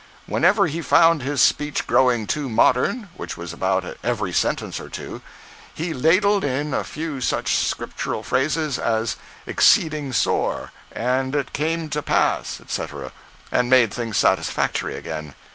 Whenever 0.25 0.65
he 0.65 0.81
found 0.81 1.21
his 1.21 1.43
speech 1.43 1.85
growing 1.85 2.25
too 2.25 2.49
modern—which 2.49 3.37
was 3.37 3.53
about 3.53 3.85
every 4.03 4.33
sentence 4.33 4.79
or 4.79 4.89
two—he 4.89 5.93
ladled 5.93 6.43
in 6.43 6.73
a 6.73 6.83
few 6.83 7.21
such 7.21 7.55
Scriptural 7.55 8.23
phrases 8.23 8.79
as 8.79 9.15
"exceeding 9.45 10.11
sore," 10.11 10.71
"and 10.91 11.35
it 11.35 11.53
came 11.53 11.87
to 11.87 12.01
pass," 12.01 12.59
etc., 12.59 13.11
and 13.51 13.69
made 13.69 13.93
things 13.93 14.17
satisfactory 14.17 14.97
again. 14.97 15.35